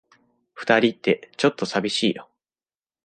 [0.55, 2.27] 二人って、ちょっと寂しいよ。